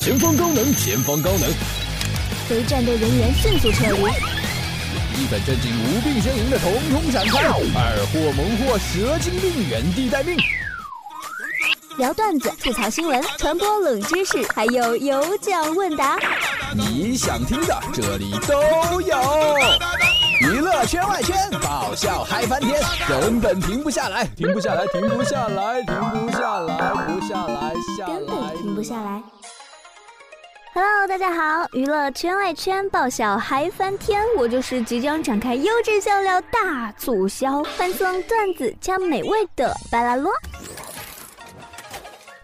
[0.00, 1.50] 前方高能，前方高能！
[2.48, 4.00] 非战斗人员迅速撤离。
[5.20, 7.48] 一本正经、无病呻吟的统统闪开。
[7.48, 10.38] 二货萌货，蛇精病，原地待命。
[11.98, 16.18] 聊段子、吐槽新闻、传播冷知识，还有有奖问答。
[16.74, 19.18] 你想听的，这里都有。
[20.40, 25.94] 娱乐圈外圈，爆笑嗨翻天，根本停不下来，停不下来，停不下来，停
[26.26, 29.22] 不下来，不下来，下来，根本停不下来。
[30.72, 40.32] Hello，大家好，娱乐圈外圈爆笑嗨翻天，我就是即将展开优质笑料大促销，欢送段子加美味的巴拉罗。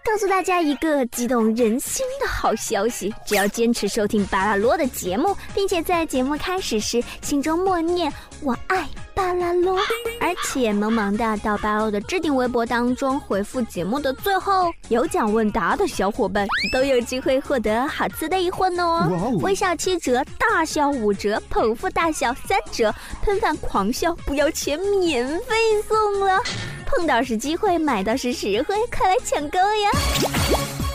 [0.03, 8.11] 告诉大家一个激动人心的好消息：只要坚持收听巴拉罗的节目，并且在节目开始时心中默念
[8.43, 8.85] “我爱
[9.17, 9.75] 巴拉罗”，
[10.21, 19.33] 而且萌萌的到巴欧的置顶微博当中回复节目的最后有奖问答的小伙伴，都有机会获得好吃的一份哦！
[19.41, 26.39] 微笑七折，大笑五折，捧腹大笑三折，喷饭狂笑不要钱免费送了。
[26.85, 29.91] 碰到是机会，买到是实惠，快来抢购呀！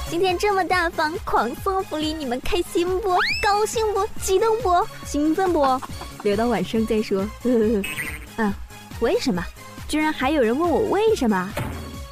[0.08, 3.16] 今天这么大方，狂送福利，你们开心不？
[3.42, 4.06] 高兴不？
[4.22, 4.70] 激动不？
[5.04, 5.66] 兴奋不？
[6.22, 7.26] 留到晚上再说。
[8.36, 8.52] 嗯，
[9.00, 9.42] 为什么？
[9.88, 11.48] 居然还有人问我为什么？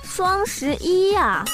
[0.03, 1.45] 双十一呀！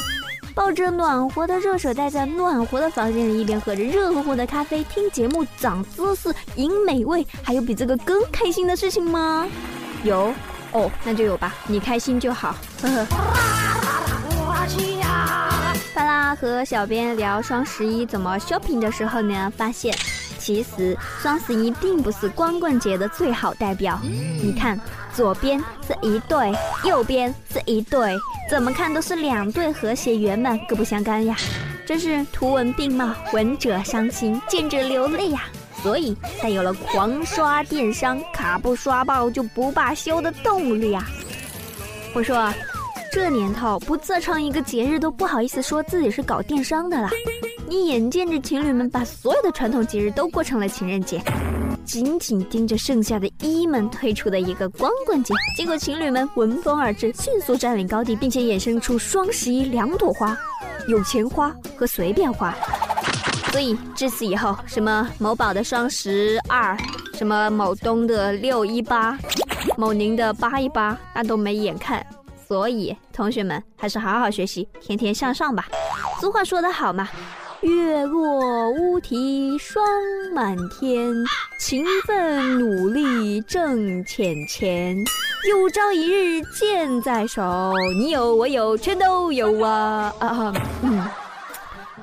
[0.55, 9.47] 抱着暖和的热水袋，在暖和的房间里，一边喝着热乎乎的咖啡，听节目，长姿势，赢美味，还有比这个更开心的事情吗？
[10.03, 10.33] 有。
[10.73, 12.57] 哦，那就有吧，你开心就好。
[12.83, 13.07] 呵呵。
[15.95, 19.95] 巴拉和小编聊双十一怎么 shopping 的时候呢，发现
[20.47, 23.99] 其实双十一并不是光棍节的最好代表。
[24.05, 24.79] 你看，
[25.13, 28.17] 左边是一对，右边是一对，
[28.49, 31.35] 怎么看都是两对和谐圆满，各不相干呀。
[31.85, 35.47] 真是图文并茂，闻者伤心，见者流泪呀。
[35.83, 41.05] 所以才有了狂刷电商卡不刷爆就不罢休的动力啊！
[42.15, 42.55] 我说，
[43.13, 47.11] 这年头不自创一个节日都不好意思说自己是搞电商的了。
[47.69, 51.21] 你眼见着情侣们把所有的传统节日都过成了情人节，
[51.85, 60.37] 紧紧盯着剩下的一们推出的一个光棍节，结果情侣们闻风而至，迅速占领高地，并且衍生出双十一两朵花：
[60.87, 62.55] 有钱花和随便花。
[63.51, 66.77] 所以至此以后，什么某宝的双十二，
[67.15, 69.19] 什么某东的六一八，
[69.77, 72.05] 某宁的八一八，那都没眼看。
[72.47, 75.67] 所以同学们还是好好学习，天天向上吧。
[76.21, 77.09] 俗话说得好嘛，
[77.63, 79.85] 月落乌啼霜
[80.35, 81.13] 满天，
[81.59, 84.97] 勤奋努力挣钱钱，
[85.49, 90.53] 有朝一日剑在手，你有我有全都有啊啊
[90.83, 91.03] 嗯。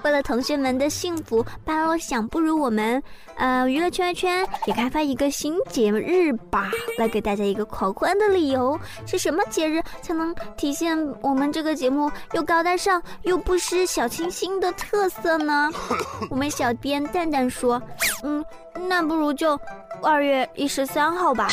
[0.03, 3.01] 为了同学们的幸福，巴洛想不如我们，
[3.35, 8.77] 呃，娱乐圈圈也开发一个新节日吧，来给大家一个狂欢的理由。
[9.05, 15.69] 是什么节日才能体现我们这个节目又高大上又不失小清新的特色呢？
[16.29, 17.81] 我们小编蛋蛋说，
[18.23, 18.43] 嗯，
[18.87, 19.59] 那不如就
[20.01, 21.47] 二月一十三号吧。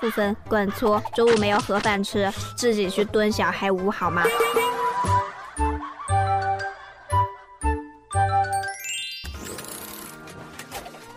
[0.00, 4.24] 不分管粗，中午没有盒饭吃，自己去蹲小黑屋好吗？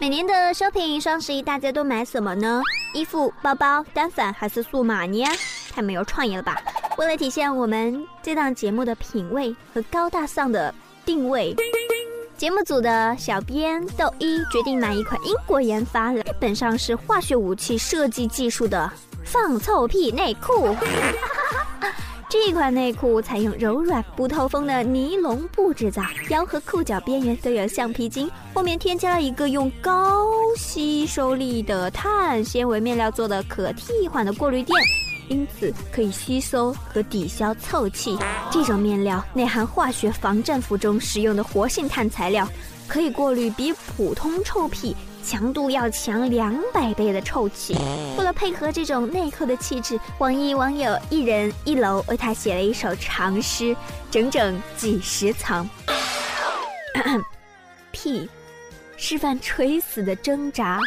[0.07, 2.61] 每年的 shopping 双十一，大家都买什么呢？
[2.93, 5.25] 衣服、包包、单反还是数码呢？
[5.69, 6.61] 太没有创意了吧！
[6.97, 10.73] 为了体现我们这档节目的品味和高大上的
[11.03, 11.53] 定位，
[12.37, 18.89] 节目组的小编豆一决定买一款英国研发、基本上是化学武器设计技术的
[19.25, 20.73] 放臭屁内裤。
[22.29, 30.27] 这款内裤采用柔软不透风的尼龙布制造，腰和裤脚边缘都有橡皮筋，后面添加了一个用高
[30.57, 34.77] 吸收力的碳纤维面料做的可替换的过滤垫，
[35.29, 38.17] 因此可以吸收和抵消臭气。
[38.51, 42.45] 这种面料内含化学防战服中使用的活性炭材料，
[42.89, 44.93] 可以过滤比普通臭屁。
[45.27, 47.75] 强度要强两百倍的臭气。
[48.17, 53.75] 为了配合这种内裤的气质，网易网友一人一楼为他写了一首长诗，
[54.09, 55.69] 整整几十层。
[57.91, 58.29] 屁，
[58.95, 60.79] 示范垂死的挣扎，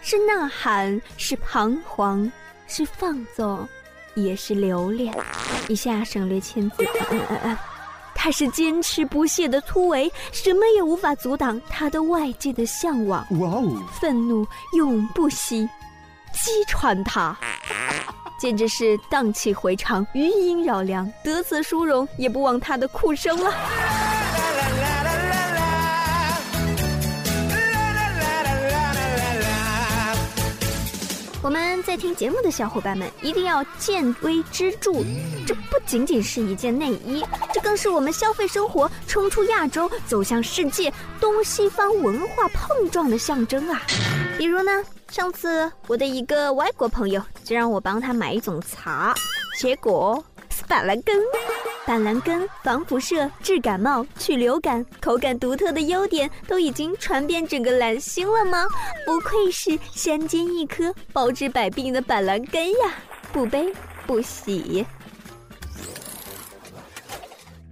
[0.00, 2.30] 是呐喊，是彷徨，
[2.68, 3.68] 是放纵，
[4.14, 5.12] 也是留恋。
[5.68, 6.86] 以下省略签字。
[8.20, 13.24] 他是坚持不懈的突围，什么也无法阻挡他的外界的向往。
[13.38, 13.82] 哇哦！
[14.00, 15.68] 愤怒永不息，
[16.32, 17.38] 击穿他，
[18.36, 21.10] 简直是荡气回肠，余音绕梁。
[21.22, 23.54] 得此殊荣，也不忘他的哭声了。
[31.40, 34.92] 我们在听节目的小伙伴们，一定要见微知著，
[35.46, 37.24] 这不仅仅是一件内衣。
[37.60, 43.82] 更是我们消费生活冲出亚洲走向世界东西方文化碰撞的象征啊！
[44.36, 49.14] 比如呢，上次我的一个外国朋友就让我帮他买一种茶，
[49.58, 51.16] 结果是板蓝根。
[51.86, 58.66] 板蓝根防辐射、治感冒、去流感、口感独特的优点都已经传遍整个蓝星了吗？
[59.06, 62.92] 不愧是山间一颗包治百病的板蓝根呀！
[63.32, 63.72] 不悲
[64.06, 64.84] 不喜。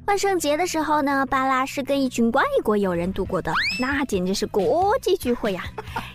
[0.06, 5.64] 万圣节的时候呢，巴拉是跟一群外国友人度过的，那简直是国际聚会呀！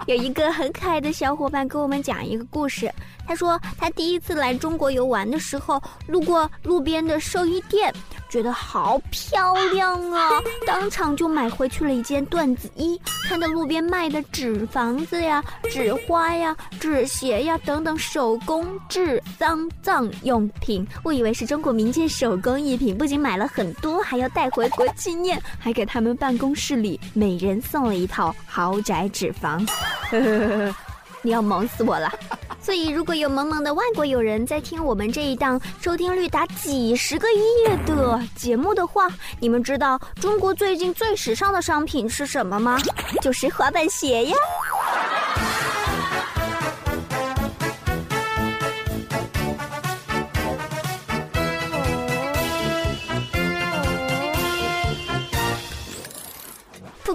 [0.08, 2.90] 有一个很可爱的小伙伴给我们讲一个故事。
[3.32, 7.94] 他说，他第一次来中国游玩的时候，路过路边的寿衣店，
[8.30, 10.32] 觉得好漂亮啊，
[10.68, 13.00] 当场就买回去了一件缎子衣。
[13.30, 29.66] 看到路边卖的纸房子呀、纸花呀、纸鞋呀等等手工制丧葬用品，我以为是中国民间手工艺品，不仅买了很多，还要带回国纪念，还给他们办公室里每人送了一套豪宅纸房。
[30.10, 30.76] 呵呵呵
[31.22, 32.12] 你要萌死我了！
[32.62, 39.08] 所以，如果有萌萌的外国友人在听我们这一档收听率达几十个亿的节目的话，
[39.40, 42.78] 你们知道中国最近最时尚的商品是什么吗？
[43.22, 44.36] 就是滑板鞋呀！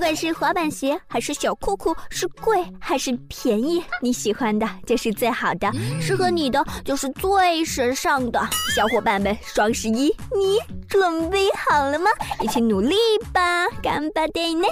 [0.07, 5.69] 管是滑板鞋还是小裤裤，是贵还是便宜，你喜欢的就是最好的，
[6.01, 8.41] 适合你的就是最时尚的。
[8.73, 12.09] 小伙伴们，双十一你准备好了吗？
[12.41, 12.95] 一起努力
[13.33, 14.69] 吧，干巴爹呢！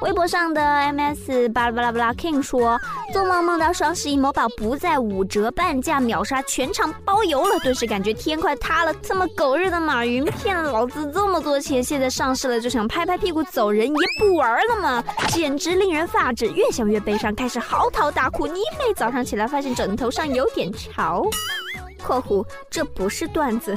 [0.00, 0.60] 微博上的
[0.92, 2.78] ms 巴拉巴拉巴拉 king 说，
[3.12, 8.94] 做梦梦到双十一某宝不再五折半价秒杀全场包邮了，顿时感觉天快塌了。
[8.94, 15.04] 这么狗日的马云骗了老子这么多钱，现在上市了就想拍拍屁屁股走人，也不玩了吗？
[15.28, 16.46] 简直令人发指！
[16.46, 18.46] 越想越悲伤，开始嚎啕大哭。
[18.46, 18.94] 你妹！
[18.96, 21.26] 早上起来发现枕头上有点潮。
[22.02, 23.76] 括弧，这不是段子，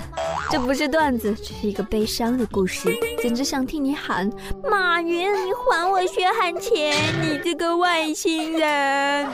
[0.49, 4.31] 这不是段子，这是一个悲伤的故事，简直想听你喊
[4.63, 9.27] 马云，你还我血汗钱，你这个外星人！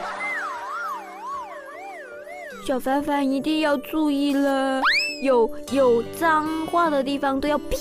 [2.66, 4.82] 小凡凡一定要注意了，
[5.22, 7.78] 有有脏话的地方都要逼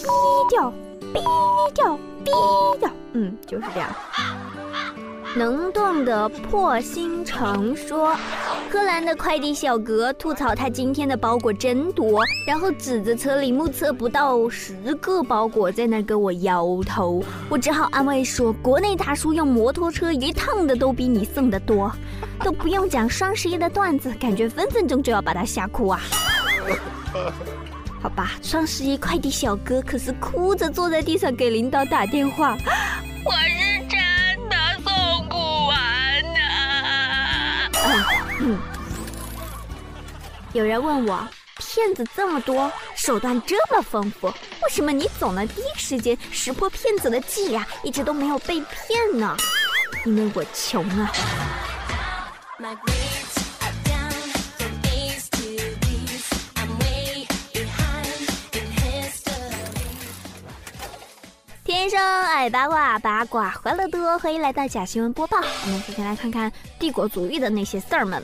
[0.51, 0.71] 掉，
[1.15, 1.21] 逼
[1.75, 2.33] 掉，逼
[2.81, 3.89] 的，嗯，就是这样。
[5.37, 8.17] 能动的破心城说，
[8.71, 21.93] 荷兰的快递小哥吐槽他今天的包裹真多，然后指着车里目测不到十个包裹在那跟我摇头，我只好安慰说，国内大叔用摩托车一趟的都比你送的多，
[22.43, 26.01] 都不用讲双十一的段子，感觉分分钟就要把他吓哭啊！
[28.07, 32.57] 好吧，双十一快递小哥可是哭着坐在地上给领导打电话，
[33.27, 33.99] 我是真
[34.49, 35.37] 的送不
[35.67, 36.39] 完呢。
[38.39, 38.57] 嗯，
[40.53, 49.37] 有人问我，骗子这么多，手段这么丰富，为什么你总能第一时间识破骗子的伎俩，一直都没有被骗呢？
[50.05, 51.11] 因为我穷啊。
[61.89, 65.39] 天生爱八卦，八卦欢乐多，欢迎来到假新闻播报。
[65.39, 66.51] 我们首先来看看
[66.81, 68.21] 帝国主义的那些事儿们。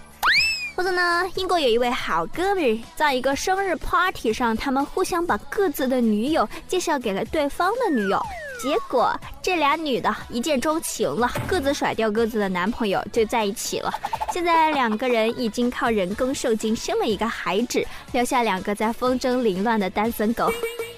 [0.74, 4.72] 或者呢，英国有一位好哥们，在一个生日 party 上，他。
[4.72, 8.20] 们互相把各自的女友介绍给了对方的女友，
[8.60, 13.94] 结果这俩女的一见钟情了，各自甩掉各自的男朋友就在一起了。
[14.32, 20.52] 现在两个人已经靠人工受精生了一个孩子，留下两个在风筝凌乱的单身狗。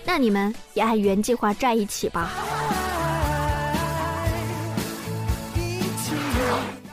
[0.04, 2.30] 那你们也按原计划在一起吧。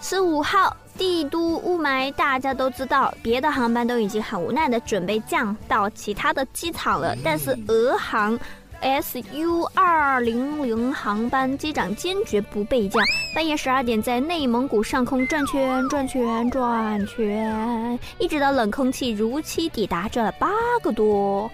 [0.02, 8.38] 十五号，帝都雾霾，大家都知道，别的航班都已经很无奈的准备降到其他的机场了，但是俄航
[8.82, 13.02] SU 二零零航班机长坚决不备降，
[13.34, 20.50] 半夜十二点在内蒙古上空转圈转圈转圈，一直到冷空气如期抵达，转了八
[20.82, 21.50] 个多。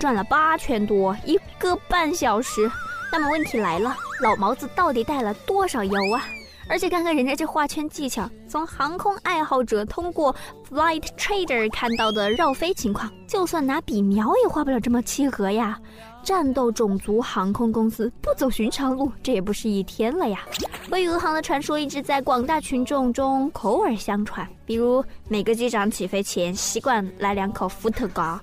[0.00, 2.70] 转了八圈多，一个半小时。
[3.12, 6.24] 那么问题来了，老毛子到底带了多少油啊？
[6.70, 10.34] 而且看看人家这画圈技巧，从航空爱好者通过
[10.70, 15.78] Flight Trader 看到的绕飞情况，就算拿笔描也画不了这么契合呀。
[16.22, 20.46] 战斗种族航空公司不走寻常路，这也不是一天了呀。
[20.88, 28.40] 飞俄航的传说一直在广大群众中口耳相传，比如每个机长起飞前习惯来两口伏特加，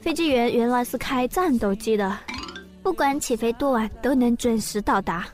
[0.00, 2.18] 飞机员原来是开战斗机的，
[2.82, 5.26] 不管起飞多晚都能准时到达。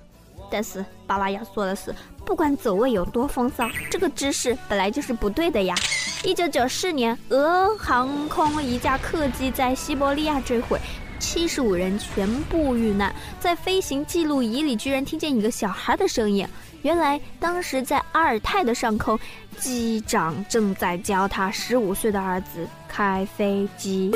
[0.51, 1.95] 但是巴拉雅说的是，
[2.25, 5.77] 不管走位有多风骚，这个姿势本来就是不对的呀。
[6.25, 10.81] 一九九四年，俄航空一架客机在西伯利亚坠毁。
[11.19, 16.47] 七十五人全部遇难，在飞行记录仪里居然听见一个小孩的声音。
[16.83, 19.19] 原来当时在阿尔泰的上空，
[19.59, 24.13] 机长正在教他十五岁的儿子开飞机。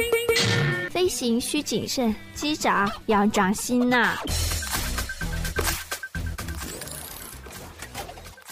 [0.90, 4.16] 飞行需谨慎，机长要长心呐。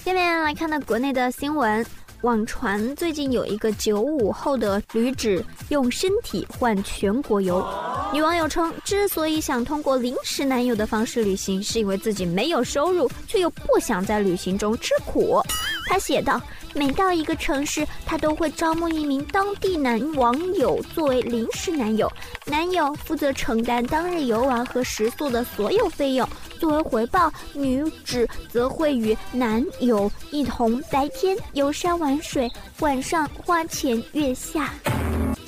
[0.05, 1.85] 下面来看到国内的新闻。
[2.23, 7.65] 网传最近有一个九五后的女子用身体换全国游。
[8.13, 15.41] 女网友称，之所以想通过临时男友的方式旅行，是因为自己没有收入，却又不想在旅行中吃苦。
[15.89, 16.41] 她写道。
[16.75, 22.09] 每到一个城市，她都会招募一名当地男网友作为临时男友，
[22.45, 26.29] 男友负责承担当日游玩和食宿的所有费用。
[26.61, 32.49] 作为回报，女子则会与男友一同白天游山玩水，
[32.81, 34.73] 晚上花前月下。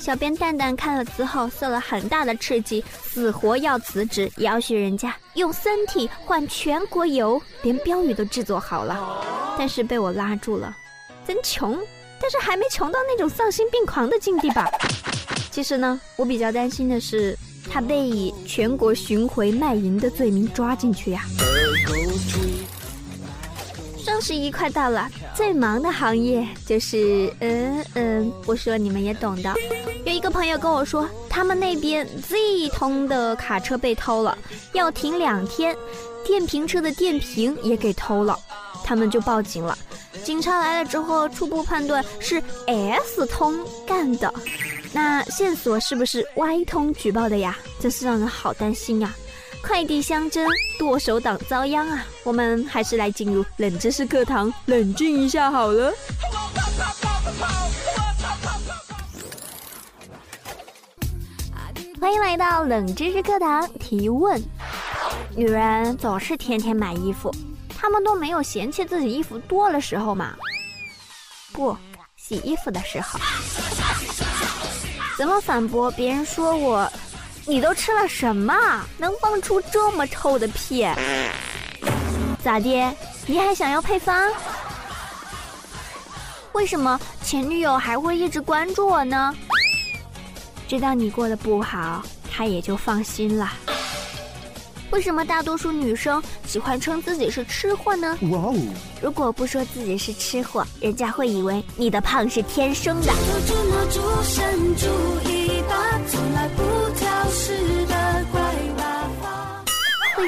[0.01, 9.23] 小编蛋蛋看了之后受了很大的刺激，死活要辞职，要学人家用身体换全国游，连标语都制作好了，
[9.59, 10.75] 但是被我拉住了。
[11.23, 11.77] 真穷，
[12.19, 14.67] 但是还没穷到那种丧心病狂的境地吧？
[15.51, 17.37] 其实呢，我比较担心的是
[17.71, 21.21] 他被以全国巡回卖淫的罪名抓进去呀。
[24.21, 29.53] 十一快到了，最忙的行业就是嗯嗯，不说你们也懂的。
[30.05, 34.37] 有一个朋友跟我说，他们那边 Z 通的卡车被偷了，
[34.73, 35.75] 要停两天，
[36.23, 38.37] 电瓶车的电瓶也给偷了，
[38.83, 39.77] 他们就报警了。
[40.23, 43.55] 警察来了之后，初步判断是 S 通
[43.87, 44.31] 干的，
[44.93, 47.57] 那线索是不是 Y 通举报的呀？
[47.79, 49.13] 真是让人好担心呀！
[49.61, 50.45] 快递相争，
[50.77, 52.05] 剁手党遭殃啊！
[52.23, 55.93] 我们还是来进入冷知识课堂，冷静一下好了。
[61.99, 63.67] 欢迎来到冷知识课堂。
[63.79, 64.41] 提问：
[65.35, 67.33] 女人总是天天买衣服。
[67.69, 70.35] 她们都没有嫌弃自己衣服多的时候吗？
[71.53, 71.77] 不，
[72.15, 73.19] 洗衣服的时候。
[75.17, 76.91] 怎么反驳别人说我？
[77.45, 78.53] 你都吃了什么，
[78.97, 80.87] 能放出这么臭的屁？
[82.43, 82.95] 咋的？
[83.25, 84.29] 你还想要配方？
[86.53, 89.33] 为什么前女友还会一直关注我呢？
[90.67, 93.51] 知道你过得不好，她也就放心了。
[94.91, 98.17] 为什么大多数女生喜欢称自己是吃货呢？
[98.23, 98.55] 哇哦！
[99.01, 103.13] 如果不说自己是吃货，人家会以为你的胖是天生的。
[103.13, 103.15] 为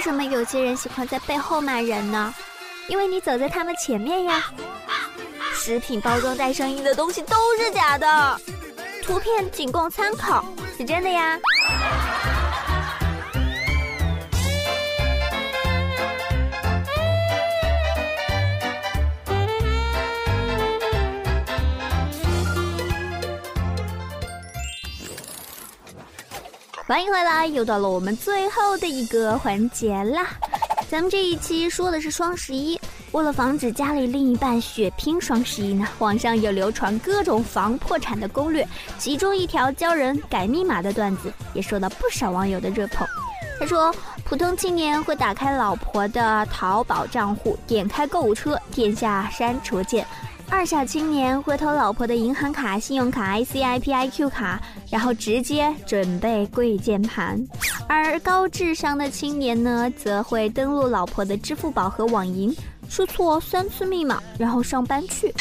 [0.03, 2.36] 为什么有些人喜欢在背后骂人呢？
[2.89, 4.43] 因为你走在他们前面呀。
[5.53, 8.38] 食品包装带声音的东西都是假的，
[9.01, 10.43] 图片仅供参考，
[10.77, 11.39] 是真的呀。
[26.94, 30.28] 欢迎回来，又到了我们最后的一个环节啦！
[30.88, 32.80] 咱们这一期说的是双十一，
[33.14, 38.64] 为了防止家里另一半血拼双十一呢，网上有流传各种防破产的攻略，
[39.00, 43.08] 其中一条教人改密码的段子也受到不少网友的热捧。
[43.60, 43.92] 他说，
[44.24, 50.06] 普通青年会打开老婆的淘宝账户，点开购物车，点下删除键。
[50.53, 57.36] 二小青年会偷老婆的银行卡、信用卡、IC、IP、IQ 卡，然后直接准备跪键盘；
[57.88, 62.55] 而高智商的青年呢，则会登录老婆的支付宝和网银，
[62.88, 65.33] 输错三次密码，然后上班去。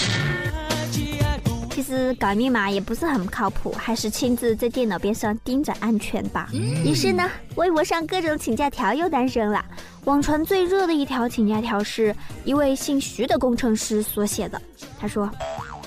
[1.83, 6.49] 其实改密码也不是很靠谱，还是亲自在电脑边上盯着安全吧。
[6.53, 9.65] 于是呢，微博上各种请假条又诞生了。
[10.05, 14.63] 网传最热的一条请假条是一位姓徐的工程师所写的。
[14.97, 15.29] 他说：“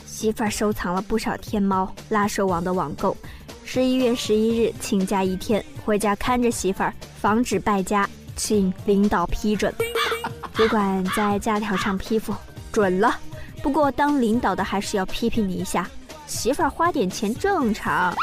[0.05, 3.15] 媳妇儿收藏了不少天猫、拉手网的网购，
[3.63, 9.73] 十一月十一日请假一天，回家看着媳妇儿，防止败家，请领导批准。”
[10.53, 12.35] 主管在假条上批复，
[12.73, 13.17] 准了。
[13.65, 15.89] 不过当领导的还是要批评你一下，
[16.27, 18.13] 媳妇儿花点钱正常。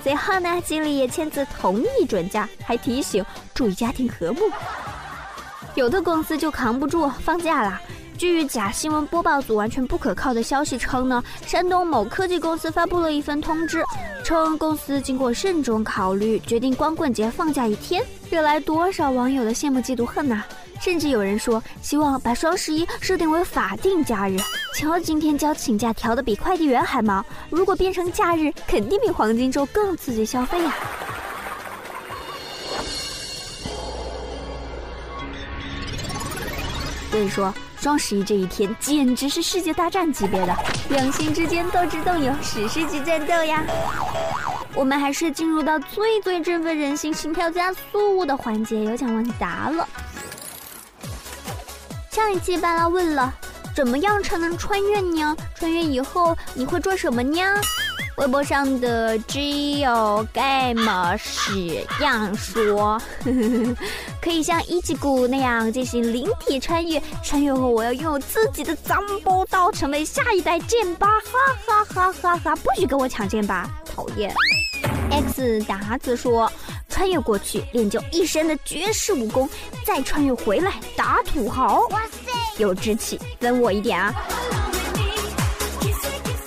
[0.00, 4.42] 随后呢，经理也签字同意准假，还提醒注意家庭和睦。
[5.74, 7.80] 有的公司就扛不住放假了。
[8.16, 13.82] 据假新闻播报组完全不可靠的消息称呢，山东某科技公司发布了一份通知，
[14.22, 20.44] 称公司经过慎重考虑，决定光棍节放假一天，惹来多少网友的羡慕嫉妒恨呐！
[20.80, 24.36] 甚至有人说希望把双十一设定为法定假日。
[24.74, 30.74] 瞧今天交请假调的比快递员还忙，如果变成假日，肯定比黄金周更刺激消费呀！
[37.10, 37.52] 所以说。
[37.78, 40.56] 双十一这一天简直是世界大战级别的，
[40.88, 43.62] 两心之间斗智斗勇，史诗级战斗呀！
[44.74, 49.86] 我们还是进入到最最振奋人心、心跳加速的环节，有奖问答了。
[52.16, 53.30] 上一期巴拉问了，
[53.74, 55.36] 怎么样才能穿越呢？
[55.54, 57.42] 穿越以后你会做什么呢？
[58.16, 63.76] 微博上的只有盖么屎样说呵呵，
[64.18, 66.98] 可以像一级谷那样进行灵体穿越。
[67.22, 71.06] 穿越后，我要拥有自己的藏宝刀，成为下一代剑拔！
[71.20, 72.56] 哈哈哈哈哈！
[72.56, 74.32] 不许跟我抢剑拔，讨厌。
[75.10, 76.50] X 达子说，
[76.96, 79.46] 穿越过去练就一身的绝世武功，
[79.84, 81.82] 再穿越回来打土豪。
[81.90, 84.14] 哇塞，有志气，分我一点啊！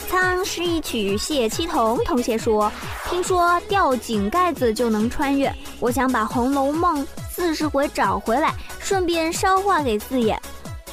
[0.10, 2.72] 苍诗一曲谢七童同学说
[3.12, 10.36] ：“听说掉井盖子就能穿越，我想把《红楼梦》四十回找回来，顺便捎话给四爷，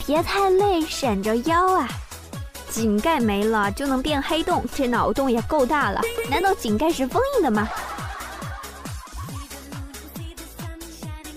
[0.04, 1.88] 别太累，闪着腰啊！
[2.70, 6.02] 井盖没了就能变黑洞，这脑洞也够大了。
[6.28, 7.66] 难道井盖是封印的吗？”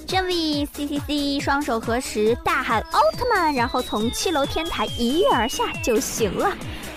[0.10, 6.52] 这位 C C C 双手合十，大喊奥特曼，然后从七楼天台一跃而下就行了。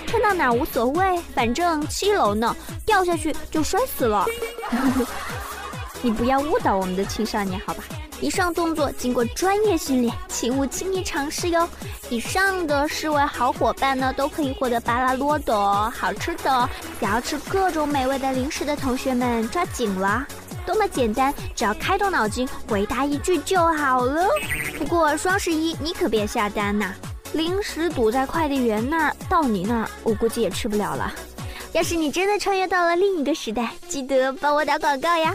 [0.07, 4.25] 穿到哪无所谓，反正七楼呢，掉下去就摔死了。
[6.01, 7.85] 你不要误导我们的青少年，好吧？
[8.23, 11.69] 以上动作经过专业训练，请勿轻易尝试哟。
[12.09, 15.55] 以上的四位好伙伴呢，都可以获得巴拉罗的
[15.91, 16.67] 好吃的。
[16.99, 20.27] 想要吃各种美味的零食的同学们，抓紧了！
[20.67, 24.27] 多么简单，只要开动脑筋回答一句就好了。
[24.79, 26.93] 不过双十一你可别下单呐。
[27.33, 31.13] 零食堵在快递员那儿，到你那儿我估计也吃不了了。
[31.73, 35.35] 要是你真的穿越到了另一个时代，记得帮我打广告呀！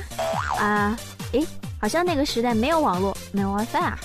[0.60, 0.96] 啊，
[1.32, 1.44] 诶，
[1.82, 4.00] 好像那个时代没有网络，没有 WiFi 啊。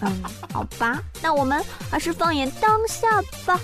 [0.00, 3.60] 嗯，好吧，那我们还是放眼当下吧。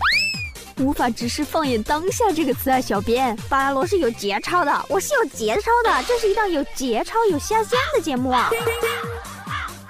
[0.79, 8.51] 无法直视“放眼当下”这个词啊，小编，巴拉罗是有节操的，我是有节操的，这是一档有节操、有下限的节目啊。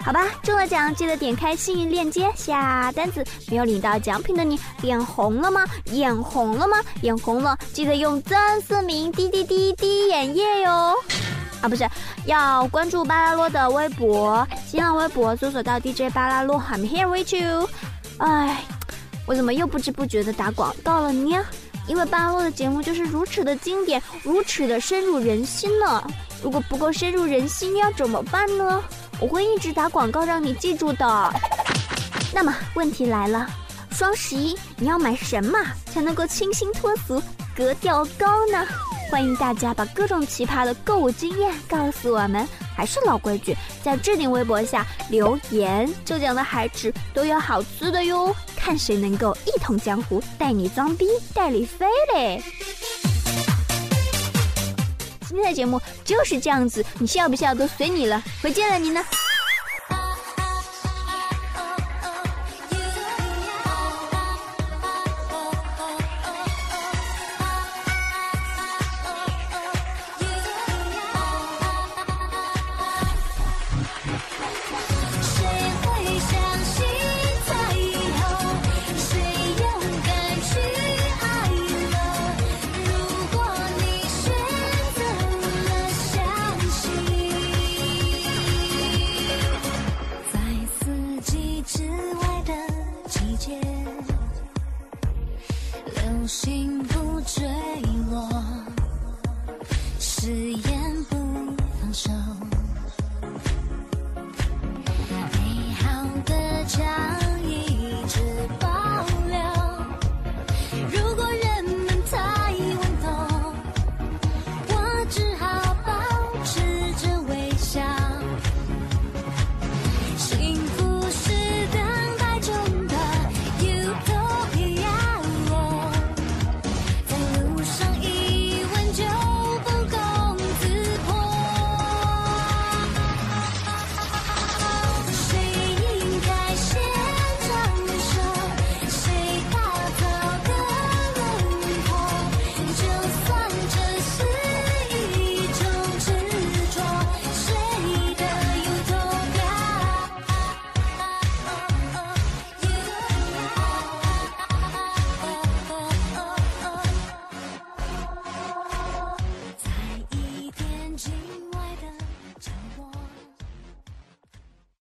[0.05, 3.25] 好吧，中了奖记得点开幸运链接下单子。
[3.47, 5.65] 没有领到奖品的你，脸红了吗？
[5.93, 6.79] 眼红了吗？
[7.03, 10.95] 眼红了，记得用三四名滴滴滴滴眼液哟。
[11.61, 11.89] 啊，不是，
[12.27, 17.69] 要关注巴拉洛的微博，新浪微博搜索到 DJ 巴拉洛，I'm here with you。
[18.19, 18.65] 哎，
[19.27, 21.37] 我怎么又不知不觉的打广告了呢？
[21.89, 26.03] 因为巴拉洛的节目就是如此的经典，如此的深入人心呢。
[26.43, 28.83] 如果不够深入人心，要怎么办呢？
[29.21, 31.33] 我会一直打广告让你记住的。
[32.35, 33.47] 那么问题来了，
[33.91, 37.23] 双十一你要买什么才能够清新脱俗、
[37.57, 38.67] 格调高呢？
[39.11, 42.49] 欢迎大家把各种奇葩的购物经验告诉我们。
[42.77, 48.35] 还是老规矩，在置顶微博下留言，中奖的孩子都有好吃的哟。
[48.57, 52.43] 看谁能够一统江湖，带你装逼带你飞嘞！
[55.27, 58.23] 今天的节目就是这样子，你笑不笑都随你了。
[58.43, 59.03] 回见了，您呢？